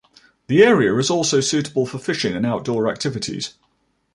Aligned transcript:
The 0.47 0.63
area 0.63 0.95
is 0.97 1.11
also 1.11 1.41
suitable 1.41 1.85
for 1.85 1.99
fishing 1.99 2.33
and 2.35 2.43
outdoor 2.43 2.87
activities. 2.89 3.53